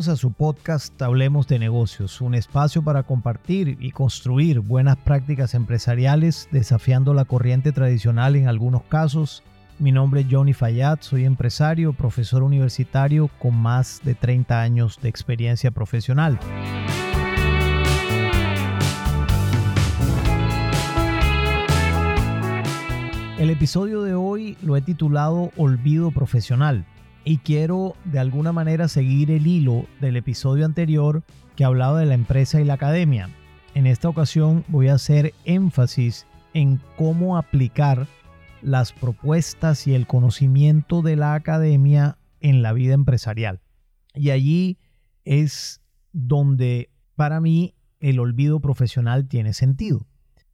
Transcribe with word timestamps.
Bienvenidos 0.00 0.18
a 0.18 0.22
su 0.22 0.32
podcast 0.32 1.02
Hablemos 1.02 1.46
de 1.46 1.58
negocios, 1.58 2.22
un 2.22 2.34
espacio 2.34 2.82
para 2.82 3.02
compartir 3.02 3.76
y 3.80 3.90
construir 3.90 4.60
buenas 4.60 4.96
prácticas 4.96 5.52
empresariales 5.52 6.48
desafiando 6.50 7.12
la 7.12 7.26
corriente 7.26 7.70
tradicional 7.70 8.34
en 8.34 8.48
algunos 8.48 8.82
casos. 8.84 9.42
Mi 9.78 9.92
nombre 9.92 10.22
es 10.22 10.28
Johnny 10.30 10.54
Fayad, 10.54 11.00
soy 11.02 11.26
empresario, 11.26 11.92
profesor 11.92 12.42
universitario 12.42 13.28
con 13.38 13.54
más 13.54 14.00
de 14.02 14.14
30 14.14 14.62
años 14.62 14.98
de 15.02 15.10
experiencia 15.10 15.70
profesional. 15.70 16.40
El 23.38 23.50
episodio 23.50 24.00
de 24.00 24.14
hoy 24.14 24.56
lo 24.62 24.78
he 24.78 24.80
titulado 24.80 25.50
Olvido 25.58 26.10
Profesional 26.10 26.86
y 27.24 27.38
quiero 27.38 27.94
de 28.04 28.18
alguna 28.18 28.52
manera 28.52 28.88
seguir 28.88 29.30
el 29.30 29.46
hilo 29.46 29.86
del 30.00 30.16
episodio 30.16 30.64
anterior 30.64 31.22
que 31.56 31.64
hablaba 31.64 31.98
de 31.98 32.06
la 32.06 32.14
empresa 32.14 32.60
y 32.60 32.64
la 32.64 32.74
academia. 32.74 33.28
En 33.74 33.86
esta 33.86 34.08
ocasión 34.08 34.64
voy 34.68 34.88
a 34.88 34.94
hacer 34.94 35.34
énfasis 35.44 36.26
en 36.54 36.80
cómo 36.96 37.36
aplicar 37.36 38.06
las 38.62 38.92
propuestas 38.92 39.86
y 39.86 39.94
el 39.94 40.06
conocimiento 40.06 41.02
de 41.02 41.16
la 41.16 41.34
academia 41.34 42.18
en 42.40 42.62
la 42.62 42.72
vida 42.72 42.94
empresarial. 42.94 43.60
Y 44.14 44.30
allí 44.30 44.78
es 45.24 45.80
donde 46.12 46.90
para 47.14 47.40
mí 47.40 47.74
el 48.00 48.18
olvido 48.18 48.60
profesional 48.60 49.28
tiene 49.28 49.52
sentido. 49.52 50.06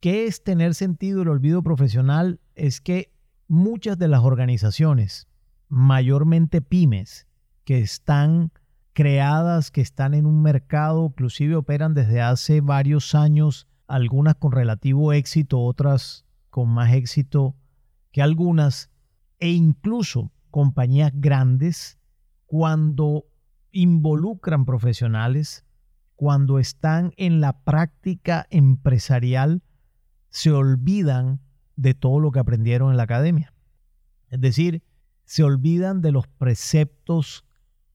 ¿Qué 0.00 0.26
es 0.26 0.44
tener 0.44 0.74
sentido 0.74 1.22
el 1.22 1.28
olvido 1.28 1.62
profesional? 1.62 2.40
Es 2.54 2.80
que 2.80 3.12
muchas 3.48 3.98
de 3.98 4.08
las 4.08 4.20
organizaciones 4.22 5.26
mayormente 5.70 6.60
pymes 6.60 7.26
que 7.64 7.78
están 7.78 8.52
creadas, 8.92 9.70
que 9.70 9.80
están 9.80 10.12
en 10.12 10.26
un 10.26 10.42
mercado, 10.42 11.06
inclusive 11.06 11.56
operan 11.56 11.94
desde 11.94 12.20
hace 12.20 12.60
varios 12.60 13.14
años, 13.14 13.68
algunas 13.86 14.34
con 14.34 14.52
relativo 14.52 15.12
éxito, 15.12 15.60
otras 15.60 16.26
con 16.50 16.68
más 16.68 16.92
éxito 16.92 17.56
que 18.10 18.20
algunas, 18.20 18.90
e 19.38 19.50
incluso 19.50 20.32
compañías 20.50 21.12
grandes, 21.14 21.98
cuando 22.46 23.26
involucran 23.70 24.64
profesionales, 24.64 25.64
cuando 26.16 26.58
están 26.58 27.12
en 27.16 27.40
la 27.40 27.62
práctica 27.62 28.46
empresarial, 28.50 29.62
se 30.28 30.50
olvidan 30.50 31.40
de 31.76 31.94
todo 31.94 32.18
lo 32.18 32.32
que 32.32 32.40
aprendieron 32.40 32.90
en 32.90 32.96
la 32.96 33.04
academia. 33.04 33.54
Es 34.28 34.40
decir, 34.40 34.82
se 35.30 35.44
olvidan 35.44 36.00
de 36.00 36.10
los 36.10 36.26
preceptos 36.26 37.44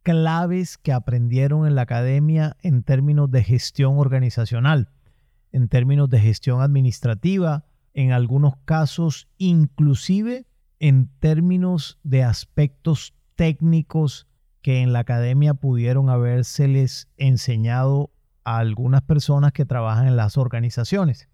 claves 0.03 0.78
que 0.78 0.94
aprendieron 0.94 1.67
en 1.67 1.75
la 1.75 1.81
academia 1.81 2.55
en 2.61 2.81
términos 2.81 3.30
de 3.30 3.44
gestión 3.44 3.97
organizacional, 3.97 4.89
en 5.52 5.67
términos 5.67 6.09
de 6.09 6.22
gestión 6.22 6.61
administrativa, 6.61 7.66
en 7.94 8.14
algunos 8.14 8.55
casos 8.64 9.27
inclusive 9.38 10.47
en 10.80 11.09
términos 11.19 12.00
de 12.03 12.23
aspectos 12.23 13.14
técnicos 13.36 14.27
que 14.61 14.80
en 14.80 14.94
la 14.94 14.99
academia 14.99 15.55
pudieron 15.55 16.09
habérseles 16.09 17.09
enseñado 17.17 18.11
a 18.45 18.59
algunas 18.59 19.02
personas 19.02 19.52
que 19.52 19.66
trabajan 19.66 20.08
en 20.08 20.16
las 20.16 20.38
organizaciones. 20.38 21.27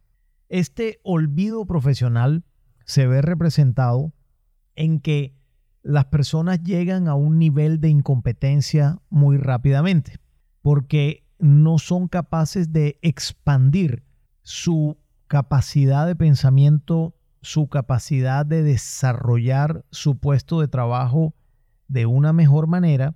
Este 0.49 0.99
olvido 1.03 1.63
profesional 1.67 2.43
se 2.85 3.05
ve 3.05 3.21
representado 3.21 4.13
en 4.75 4.99
que 4.99 5.39
las 5.83 6.05
personas 6.05 6.61
llegan 6.63 7.07
a 7.07 7.15
un 7.15 7.39
nivel 7.39 7.81
de 7.81 7.89
incompetencia 7.89 8.99
muy 9.09 9.37
rápidamente 9.37 10.19
porque 10.61 11.25
no 11.39 11.79
son 11.79 12.07
capaces 12.07 12.71
de 12.71 12.99
expandir 13.01 14.03
su 14.43 14.97
capacidad 15.27 16.05
de 16.05 16.15
pensamiento, 16.15 17.15
su 17.41 17.67
capacidad 17.67 18.45
de 18.45 18.61
desarrollar 18.61 19.85
su 19.89 20.17
puesto 20.17 20.61
de 20.61 20.67
trabajo 20.67 21.33
de 21.87 22.05
una 22.05 22.31
mejor 22.31 22.67
manera 22.67 23.15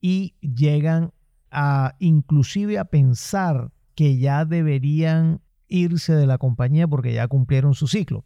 y 0.00 0.34
llegan 0.40 1.12
a 1.50 1.94
inclusive 2.00 2.78
a 2.78 2.86
pensar 2.86 3.70
que 3.94 4.18
ya 4.18 4.44
deberían 4.44 5.40
irse 5.68 6.14
de 6.14 6.26
la 6.26 6.38
compañía 6.38 6.88
porque 6.88 7.14
ya 7.14 7.28
cumplieron 7.28 7.74
su 7.74 7.86
ciclo. 7.86 8.24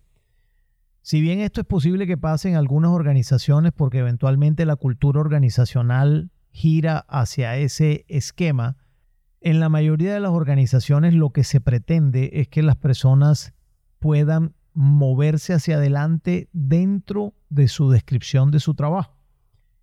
Si 1.06 1.20
bien 1.20 1.38
esto 1.38 1.60
es 1.60 1.66
posible 1.68 2.08
que 2.08 2.18
pase 2.18 2.48
en 2.48 2.56
algunas 2.56 2.90
organizaciones 2.90 3.70
porque 3.70 3.98
eventualmente 3.98 4.66
la 4.66 4.74
cultura 4.74 5.20
organizacional 5.20 6.32
gira 6.50 7.06
hacia 7.08 7.56
ese 7.58 8.04
esquema, 8.08 8.76
en 9.40 9.60
la 9.60 9.68
mayoría 9.68 10.12
de 10.12 10.18
las 10.18 10.32
organizaciones 10.32 11.14
lo 11.14 11.30
que 11.30 11.44
se 11.44 11.60
pretende 11.60 12.30
es 12.32 12.48
que 12.48 12.64
las 12.64 12.74
personas 12.74 13.54
puedan 14.00 14.56
moverse 14.72 15.54
hacia 15.54 15.76
adelante 15.76 16.48
dentro 16.52 17.34
de 17.50 17.68
su 17.68 17.88
descripción 17.88 18.50
de 18.50 18.58
su 18.58 18.74
trabajo. 18.74 19.16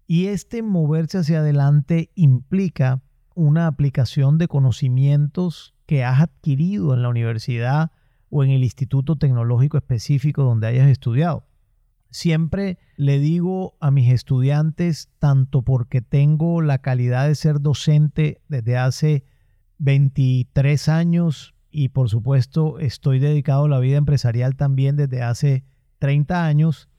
Y 0.06 0.26
este 0.26 0.62
moverse 0.62 1.20
hacia 1.20 1.40
adelante 1.40 2.12
implica 2.16 3.02
una 3.34 3.68
aplicación 3.68 4.38
de 4.38 4.50
conocimientos 4.50 5.74
que 5.86 6.04
has 6.04 6.20
adquirido 6.20 6.94
en 6.94 7.02
la 7.02 7.08
universidad 7.08 7.92
o 8.34 8.44
en 8.44 8.50
el 8.50 8.64
instituto 8.64 9.16
tecnológico 9.16 9.78
específico 9.78 10.44
donde 10.44 10.66
hayas 10.66 10.90
estudiado. 10.90 11.46
Siempre 12.10 12.80
le 12.98 13.20
digo 13.20 13.78
a 13.80 13.92
mis 13.92 14.12
estudiantes, 14.12 15.10
tanto 15.20 15.62
porque 15.62 16.02
tengo 16.02 16.62
la 16.64 16.80
calidad 16.80 17.28
de 17.28 17.36
ser 17.36 17.62
docente 17.62 18.42
desde 18.48 18.76
hace 18.76 19.24
23 19.78 20.90
años 20.90 21.54
y 21.70 21.90
por 21.90 22.10
supuesto 22.10 22.80
estoy 22.80 23.20
dedicado 23.20 23.66
a 23.66 23.70
la 23.70 23.80
vida 23.80 23.98
empresarial 23.98 24.56
también 24.56 24.96
desde 24.96 25.22
hace 25.22 25.64
30 26.00 26.44
años, 26.44 26.90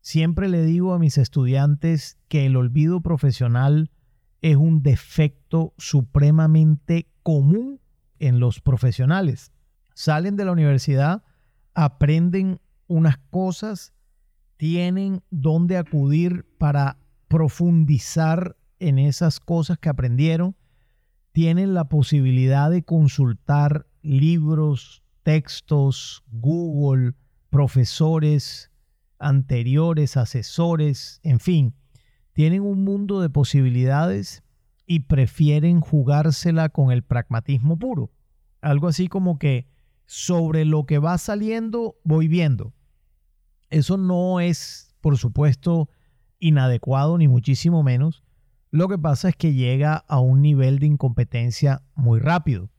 siempre 0.00 0.48
le 0.48 0.64
digo 0.64 0.94
a 0.94 1.00
mis 1.00 1.18
estudiantes 1.18 2.16
que 2.28 2.46
el 2.46 2.54
olvido 2.54 3.00
profesional 3.00 3.90
es 4.40 4.54
un 4.56 4.84
defecto 4.84 5.74
supremamente 5.78 7.08
común 7.24 7.80
en 8.20 8.38
los 8.38 8.60
profesionales 8.60 9.52
salen 9.94 10.36
de 10.36 10.44
la 10.44 10.52
universidad, 10.52 11.22
aprenden 11.74 12.60
unas 12.86 13.18
cosas, 13.30 13.92
tienen 14.56 15.22
dónde 15.30 15.76
acudir 15.76 16.46
para 16.58 16.98
profundizar 17.28 18.56
en 18.78 18.98
esas 18.98 19.40
cosas 19.40 19.78
que 19.78 19.88
aprendieron, 19.88 20.56
tienen 21.32 21.74
la 21.74 21.88
posibilidad 21.88 22.70
de 22.70 22.82
consultar 22.82 23.86
libros, 24.02 25.02
textos, 25.22 26.24
Google, 26.30 27.14
profesores 27.50 28.70
anteriores, 29.20 30.16
asesores, 30.16 31.20
en 31.22 31.38
fin, 31.38 31.74
tienen 32.32 32.62
un 32.62 32.84
mundo 32.84 33.20
de 33.20 33.28
posibilidades 33.28 34.42
y 34.86 35.00
prefieren 35.00 35.80
jugársela 35.80 36.70
con 36.70 36.90
el 36.90 37.02
pragmatismo 37.02 37.78
puro. 37.78 38.10
Algo 38.62 38.88
así 38.88 39.08
como 39.08 39.38
que 39.38 39.68
sobre 40.10 40.64
lo 40.64 40.86
que 40.86 40.98
va 40.98 41.16
saliendo, 41.18 41.94
voy 42.02 42.26
viendo. 42.26 42.74
Eso 43.68 43.96
no 43.96 44.40
es, 44.40 44.92
por 45.00 45.16
supuesto, 45.16 45.88
inadecuado, 46.40 47.16
ni 47.16 47.28
muchísimo 47.28 47.84
menos. 47.84 48.24
Lo 48.72 48.88
que 48.88 48.98
pasa 48.98 49.28
es 49.28 49.36
que 49.36 49.54
llega 49.54 49.94
a 49.94 50.18
un 50.18 50.42
nivel 50.42 50.80
de 50.80 50.86
incompetencia 50.86 51.84
muy 51.94 52.18
rápido. 52.18 52.70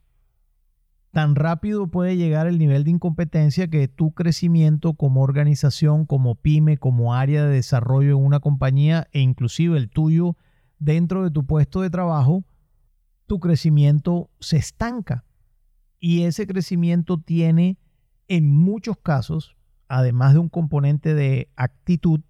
Tan 1.10 1.34
rápido 1.34 1.86
puede 1.86 2.18
llegar 2.18 2.46
el 2.46 2.58
nivel 2.58 2.84
de 2.84 2.90
incompetencia 2.90 3.66
que 3.66 3.88
tu 3.88 4.12
crecimiento 4.12 4.92
como 4.92 5.22
organización, 5.22 6.04
como 6.04 6.34
pyme, 6.34 6.76
como 6.76 7.14
área 7.14 7.46
de 7.46 7.54
desarrollo 7.54 8.10
en 8.10 8.26
una 8.26 8.40
compañía 8.40 9.08
e 9.10 9.20
inclusive 9.20 9.78
el 9.78 9.88
tuyo 9.88 10.36
dentro 10.78 11.24
de 11.24 11.30
tu 11.30 11.46
puesto 11.46 11.80
de 11.80 11.88
trabajo, 11.88 12.44
tu 13.26 13.40
crecimiento 13.40 14.28
se 14.38 14.58
estanca. 14.58 15.24
Y 16.04 16.24
ese 16.24 16.48
crecimiento 16.48 17.16
tiene 17.20 17.78
en 18.26 18.52
muchos 18.52 18.96
casos, 18.98 19.54
además 19.86 20.32
de 20.32 20.40
un 20.40 20.48
componente 20.48 21.14
de 21.14 21.48
actitud, 21.54 22.22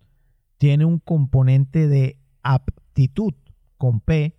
tiene 0.59 0.85
un 0.85 0.99
componente 0.99 1.89
de 1.89 2.19
aptitud 2.43 3.33
con 3.79 4.01
P 4.01 4.37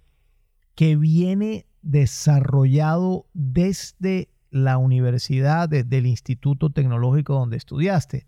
que 0.76 0.98
viene 0.98 1.66
desarrollado 1.82 3.26
desde 3.34 4.30
la 4.52 4.78
universidad, 4.78 5.68
desde 5.68 5.98
el 5.98 6.06
instituto 6.06 6.70
tecnológico 6.70 7.34
donde 7.34 7.58
estudiaste, 7.58 8.28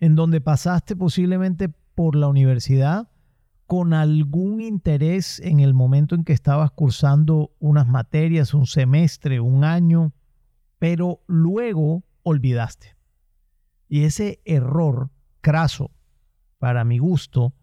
en 0.00 0.16
donde 0.16 0.40
pasaste 0.40 0.96
posiblemente 0.96 1.68
por 1.94 2.16
la 2.16 2.28
universidad 2.28 3.10
con 3.66 3.92
algún 3.92 4.62
interés 4.62 5.40
en 5.40 5.60
el 5.60 5.74
momento 5.74 6.14
en 6.14 6.24
que 6.24 6.32
estabas 6.32 6.70
cursando 6.70 7.50
unas 7.58 7.86
materias, 7.86 8.54
un 8.54 8.64
semestre, 8.64 9.38
un 9.38 9.64
año, 9.64 10.14
pero 10.82 11.22
luego 11.28 12.02
olvidaste. 12.24 12.96
Y 13.88 14.02
ese 14.02 14.40
error 14.44 15.12
craso, 15.40 15.92
para 16.58 16.82
mi 16.82 16.98
gusto, 16.98 17.54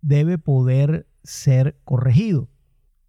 debe 0.00 0.38
poder 0.38 1.06
ser 1.22 1.78
corregido. 1.84 2.48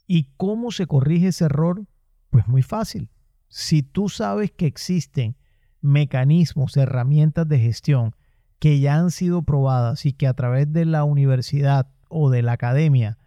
¿Y 0.08 0.34
cómo 0.36 0.72
se 0.72 0.88
corrige 0.88 1.30
ese 1.30 1.46
error? 1.46 1.88
Pues 2.32 2.50
muy 2.50 2.64
fácil. 2.64 3.10
Si 3.48 3.82
tú 3.82 4.10
sabes 4.10 4.52
que 4.52 4.66
existen 4.66 5.38
mecanismos, 5.80 6.76
herramientas 6.76 7.48
de 7.48 7.58
gestión 7.58 8.14
que 8.60 8.82
ya 8.82 8.96
han 8.96 9.10
sido 9.10 9.44
probadas 9.44 10.06
y 10.06 10.12
que 10.12 10.28
a 10.28 10.34
través 10.34 10.74
de 10.74 10.84
la 10.84 11.06
universidad 11.06 11.88
o 12.10 12.30
de 12.30 12.42
la 12.42 12.52
academia 12.52 13.18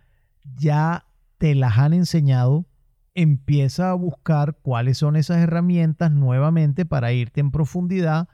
ya 0.59 1.07
te 1.39 1.55
las 1.55 1.79
han 1.79 1.95
enseñado, 1.95 2.67
empieza 3.19 3.91
a 3.91 3.95
buscar 3.95 4.59
cuáles 4.63 4.99
son 4.99 5.17
esas 5.17 5.39
herramientas 5.39 6.13
nuevamente 6.13 6.87
para 6.87 7.13
irte 7.13 7.41
en 7.41 7.51
profundidad 7.51 8.29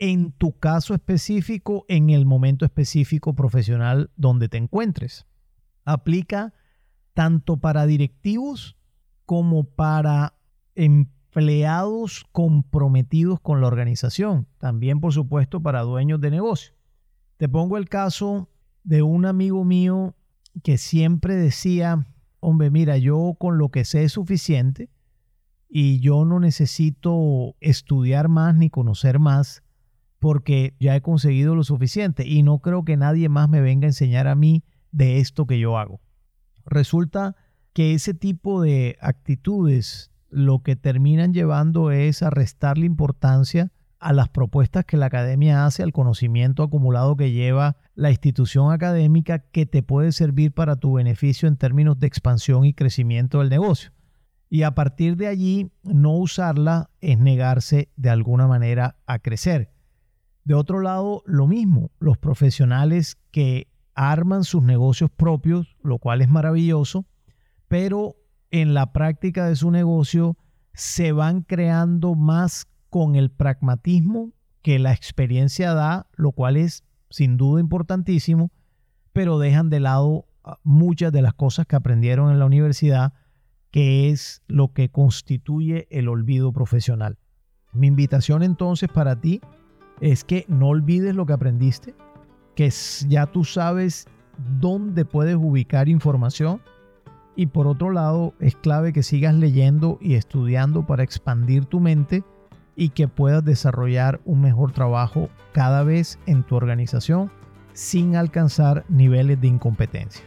en 0.00 0.32
tu 0.32 0.58
caso 0.58 0.94
específico, 0.94 1.84
en 1.88 2.10
el 2.10 2.26
momento 2.26 2.64
específico 2.64 3.36
profesional 3.36 4.10
donde 4.16 4.48
te 4.48 4.56
encuentres. 4.56 5.26
Aplica 5.84 6.54
tanto 7.14 7.58
para 7.58 7.86
directivos 7.86 8.76
como 9.26 9.62
para 9.62 10.34
empleados 10.74 12.26
comprometidos 12.32 13.38
con 13.38 13.60
la 13.60 13.68
organización. 13.68 14.48
También, 14.58 15.00
por 15.00 15.12
supuesto, 15.12 15.62
para 15.62 15.82
dueños 15.82 16.20
de 16.20 16.32
negocio. 16.32 16.74
Te 17.36 17.48
pongo 17.48 17.76
el 17.76 17.88
caso 17.88 18.50
de 18.82 19.02
un 19.02 19.24
amigo 19.24 19.64
mío 19.64 20.16
que 20.64 20.78
siempre 20.78 21.36
decía, 21.36 22.08
hombre, 22.46 22.70
mira, 22.70 22.96
yo 22.96 23.34
con 23.36 23.58
lo 23.58 23.70
que 23.70 23.84
sé 23.84 24.04
es 24.04 24.12
suficiente 24.12 24.88
y 25.68 25.98
yo 25.98 26.24
no 26.24 26.38
necesito 26.38 27.56
estudiar 27.58 28.28
más 28.28 28.54
ni 28.54 28.70
conocer 28.70 29.18
más 29.18 29.64
porque 30.20 30.76
ya 30.78 30.94
he 30.94 31.00
conseguido 31.00 31.56
lo 31.56 31.64
suficiente 31.64 32.24
y 32.24 32.44
no 32.44 32.60
creo 32.60 32.84
que 32.84 32.96
nadie 32.96 33.28
más 33.28 33.48
me 33.48 33.60
venga 33.60 33.86
a 33.86 33.88
enseñar 33.88 34.28
a 34.28 34.36
mí 34.36 34.62
de 34.92 35.18
esto 35.18 35.48
que 35.48 35.58
yo 35.58 35.76
hago. 35.76 36.00
Resulta 36.64 37.34
que 37.72 37.94
ese 37.94 38.14
tipo 38.14 38.62
de 38.62 38.96
actitudes 39.00 40.12
lo 40.30 40.62
que 40.62 40.76
terminan 40.76 41.34
llevando 41.34 41.90
es 41.90 42.22
a 42.22 42.30
restarle 42.30 42.86
importancia 42.86 43.72
a 43.98 44.12
las 44.12 44.28
propuestas 44.28 44.84
que 44.84 44.96
la 44.96 45.06
academia 45.06 45.64
hace, 45.64 45.82
al 45.82 45.92
conocimiento 45.92 46.62
acumulado 46.62 47.16
que 47.16 47.32
lleva 47.32 47.76
la 47.94 48.10
institución 48.10 48.72
académica 48.72 49.38
que 49.38 49.66
te 49.66 49.82
puede 49.82 50.12
servir 50.12 50.52
para 50.52 50.76
tu 50.76 50.94
beneficio 50.94 51.48
en 51.48 51.56
términos 51.56 51.98
de 51.98 52.06
expansión 52.06 52.64
y 52.64 52.74
crecimiento 52.74 53.40
del 53.40 53.50
negocio. 53.50 53.92
Y 54.48 54.62
a 54.62 54.74
partir 54.74 55.16
de 55.16 55.26
allí, 55.26 55.72
no 55.82 56.16
usarla 56.16 56.90
es 57.00 57.18
negarse 57.18 57.88
de 57.96 58.10
alguna 58.10 58.46
manera 58.46 58.96
a 59.06 59.18
crecer. 59.18 59.72
De 60.44 60.54
otro 60.54 60.80
lado, 60.80 61.22
lo 61.26 61.46
mismo, 61.46 61.90
los 61.98 62.18
profesionales 62.18 63.16
que 63.32 63.68
arman 63.94 64.44
sus 64.44 64.62
negocios 64.62 65.10
propios, 65.10 65.76
lo 65.82 65.98
cual 65.98 66.22
es 66.22 66.28
maravilloso, 66.28 67.06
pero 67.66 68.16
en 68.50 68.74
la 68.74 68.92
práctica 68.92 69.46
de 69.46 69.56
su 69.56 69.70
negocio 69.70 70.36
se 70.72 71.10
van 71.10 71.42
creando 71.42 72.14
más 72.14 72.68
con 72.96 73.14
el 73.14 73.30
pragmatismo 73.30 74.32
que 74.62 74.78
la 74.78 74.94
experiencia 74.94 75.74
da, 75.74 76.06
lo 76.14 76.32
cual 76.32 76.56
es 76.56 76.82
sin 77.10 77.36
duda 77.36 77.60
importantísimo, 77.60 78.50
pero 79.12 79.38
dejan 79.38 79.68
de 79.68 79.80
lado 79.80 80.24
ah, 80.44 80.56
muchas 80.62 81.12
de 81.12 81.20
las 81.20 81.34
cosas 81.34 81.66
que 81.66 81.76
aprendieron 81.76 82.30
en 82.30 82.38
la 82.38 82.46
universidad, 82.46 83.12
que 83.70 84.08
es 84.08 84.40
lo 84.46 84.72
que 84.72 84.88
constituye 84.88 85.86
el 85.90 86.08
olvido 86.08 86.54
profesional. 86.54 87.18
Mi 87.74 87.86
invitación 87.86 88.42
entonces 88.42 88.88
para 88.88 89.20
ti 89.20 89.42
es 90.00 90.24
que 90.24 90.46
no 90.48 90.68
olvides 90.68 91.14
lo 91.14 91.26
que 91.26 91.34
aprendiste, 91.34 91.94
que 92.54 92.72
ya 93.08 93.26
tú 93.26 93.44
sabes 93.44 94.06
dónde 94.58 95.04
puedes 95.04 95.36
ubicar 95.36 95.90
información 95.90 96.62
y 97.36 97.48
por 97.48 97.66
otro 97.66 97.90
lado 97.90 98.32
es 98.40 98.56
clave 98.56 98.94
que 98.94 99.02
sigas 99.02 99.34
leyendo 99.34 99.98
y 100.00 100.14
estudiando 100.14 100.86
para 100.86 101.02
expandir 101.02 101.66
tu 101.66 101.78
mente 101.78 102.24
y 102.76 102.90
que 102.90 103.08
puedas 103.08 103.44
desarrollar 103.44 104.20
un 104.24 104.42
mejor 104.42 104.72
trabajo 104.72 105.28
cada 105.52 105.82
vez 105.82 106.18
en 106.26 106.42
tu 106.42 106.54
organización 106.54 107.30
sin 107.72 108.14
alcanzar 108.16 108.84
niveles 108.88 109.40
de 109.40 109.48
incompetencia. 109.48 110.24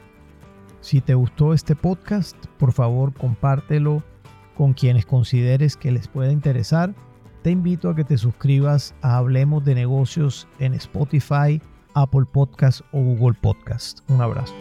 Si 0.82 1.02
te 1.02 1.14
gustó 1.14 1.54
este 1.54 1.76
podcast, 1.76 2.36
por 2.58 2.74
favor 2.74 3.14
compártelo 3.14 4.04
con 4.56 4.74
quienes 4.74 5.06
consideres 5.06 5.78
que 5.78 5.92
les 5.92 6.08
pueda 6.08 6.32
interesar 6.32 6.94
te 7.42 7.52
invito 7.52 7.90
a 7.90 7.96
que 7.96 8.04
te 8.04 8.18
suscribas 8.18 8.94
a 9.02 9.18
Hablemos 9.18 9.64
de 9.64 9.74
Negocios 9.74 10.48
en 10.60 10.74
Spotify, 10.74 11.62
Apple 11.94 12.26
Podcast 12.32 12.82
o 12.92 13.00
Google 13.00 13.38
Podcast. 13.40 14.00
Un 14.10 14.22
abrazo. 14.22 14.54